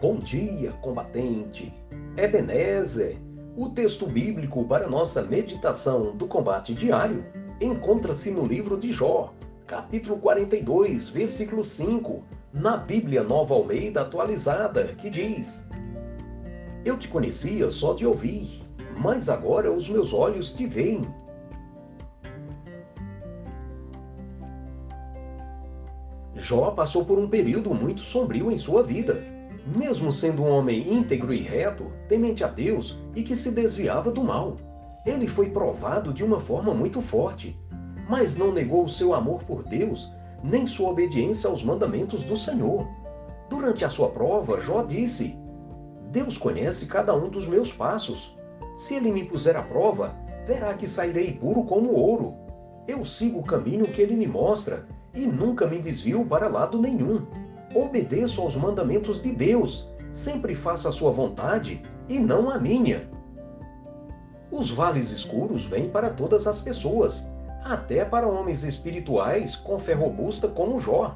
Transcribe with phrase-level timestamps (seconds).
[0.00, 1.74] Bom dia, combatente.
[2.16, 3.18] Ebenezer,
[3.56, 7.26] o texto bíblico para nossa meditação do combate diário
[7.60, 9.34] encontra-se no livro de Jó,
[9.66, 12.22] capítulo 42, versículo 5,
[12.52, 15.68] na Bíblia Nova Almeida atualizada, que diz:
[16.84, 18.62] Eu te conhecia só de ouvir,
[18.96, 21.12] mas agora os meus olhos te veem.
[26.36, 29.37] Jó passou por um período muito sombrio em sua vida.
[29.76, 34.24] Mesmo sendo um homem íntegro e reto, temente a Deus e que se desviava do
[34.24, 34.56] mal,
[35.04, 37.58] ele foi provado de uma forma muito forte,
[38.08, 40.10] mas não negou o seu amor por Deus,
[40.42, 42.88] nem sua obediência aos mandamentos do Senhor.
[43.50, 45.36] Durante a sua prova, Jó disse:
[46.10, 48.34] Deus conhece cada um dos meus passos.
[48.74, 50.14] Se ele me puser à prova,
[50.46, 52.34] verá que sairei puro como ouro.
[52.86, 57.26] Eu sigo o caminho que ele me mostra e nunca me desvio para lado nenhum.
[57.74, 63.08] Obedeço aos mandamentos de Deus, sempre faça a sua vontade e não a minha.
[64.50, 67.30] Os vales escuros vêm para todas as pessoas,
[67.62, 71.14] até para homens espirituais com fé robusta como Jó.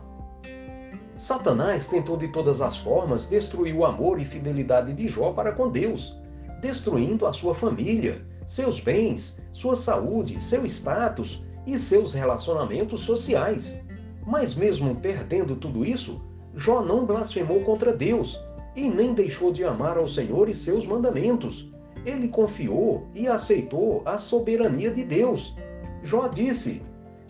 [1.16, 5.70] Satanás tentou de todas as formas destruir o amor e fidelidade de Jó para com
[5.70, 6.20] Deus,
[6.60, 13.80] destruindo a sua família, seus bens, sua saúde, seu status e seus relacionamentos sociais.
[14.26, 16.20] Mas mesmo perdendo tudo isso,
[16.54, 18.38] Jó não blasfemou contra Deus
[18.76, 21.72] e nem deixou de amar ao Senhor e seus mandamentos.
[22.04, 25.54] Ele confiou e aceitou a soberania de Deus.
[26.02, 26.82] Jó disse: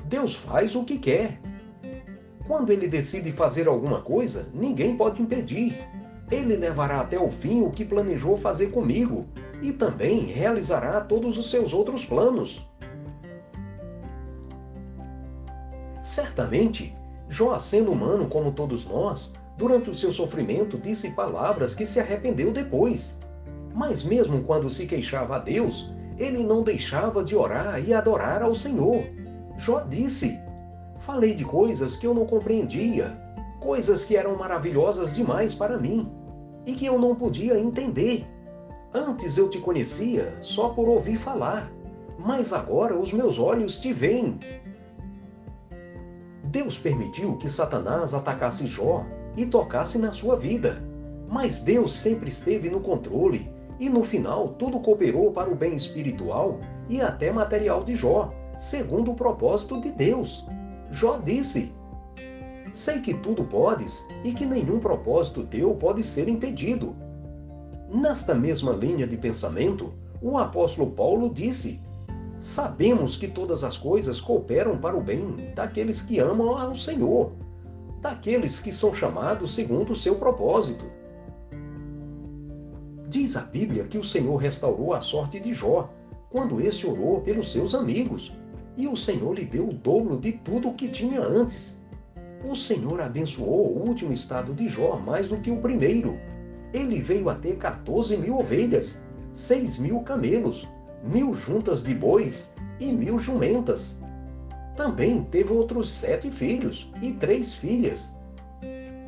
[0.07, 1.41] Deus faz o que quer.
[2.47, 5.79] Quando ele decide fazer alguma coisa, ninguém pode impedir.
[6.31, 9.27] Ele levará até o fim o que planejou fazer comigo
[9.61, 12.67] e também realizará todos os seus outros planos.
[16.03, 16.97] Certamente,
[17.33, 22.53] Jó, sendo humano como todos nós, durante o seu sofrimento disse palavras que se arrependeu
[22.53, 23.23] depois.
[23.75, 28.55] Mas mesmo quando se queixava a Deus, ele não deixava de orar e adorar ao
[28.55, 29.03] Senhor.
[29.57, 30.39] Jó disse:
[31.01, 33.19] Falei de coisas que eu não compreendia,
[33.61, 36.13] coisas que eram maravilhosas demais para mim
[36.67, 38.27] e que eu não podia entender.
[38.93, 41.73] Antes eu te conhecia só por ouvir falar,
[42.19, 44.39] mas agora os meus olhos te veem
[46.63, 49.05] Deus permitiu que Satanás atacasse Jó
[49.37, 50.81] e tocasse na sua vida.
[51.29, 53.51] Mas Deus sempre esteve no controle
[53.81, 59.11] e no final tudo cooperou para o bem espiritual e até material de Jó, segundo
[59.11, 60.47] o propósito de Deus.
[60.93, 61.75] Jó disse:
[62.73, 66.95] Sei que tudo podes e que nenhum propósito teu pode ser impedido.
[67.93, 71.83] Nesta mesma linha de pensamento, o apóstolo Paulo disse:
[72.43, 77.31] Sabemos que todas as coisas cooperam para o bem daqueles que amam ao Senhor,
[78.01, 80.85] daqueles que são chamados segundo o seu propósito.
[83.09, 85.89] Diz a Bíblia que o Senhor restaurou a sorte de Jó
[86.31, 88.37] quando esse orou pelos seus amigos,
[88.77, 91.81] e o Senhor lhe deu o dobro de tudo o que tinha antes.
[92.45, 96.19] O Senhor abençoou o último estado de Jó mais do que o primeiro.
[96.75, 100.67] Ele veio a ter 14 mil ovelhas, 6 mil camelos,
[101.03, 104.03] mil juntas de bois e mil jumentas.
[104.77, 108.15] Também teve outros sete filhos e três filhas.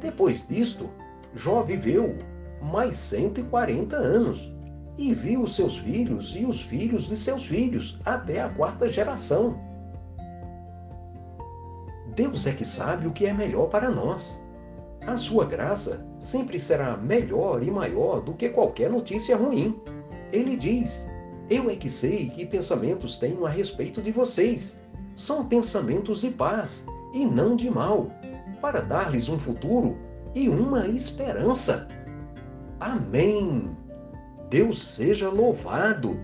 [0.00, 0.90] Depois disto,
[1.34, 2.16] Jó viveu
[2.60, 4.52] mais 140 anos
[4.96, 9.58] e viu seus filhos e os filhos de seus filhos até a quarta geração.
[12.14, 14.42] Deus é que sabe o que é melhor para nós.
[15.06, 19.80] A sua graça sempre será melhor e maior do que qualquer notícia ruim.
[20.32, 21.10] Ele diz:
[21.48, 24.84] eu é que sei que pensamentos tenho a respeito de vocês.
[25.16, 28.10] São pensamentos de paz e não de mal,
[28.60, 29.96] para dar-lhes um futuro
[30.34, 31.86] e uma esperança.
[32.80, 33.70] Amém.
[34.50, 36.18] Deus seja louvado.